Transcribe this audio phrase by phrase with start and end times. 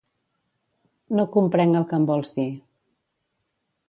[1.19, 2.47] No comprenc el que em vols dir.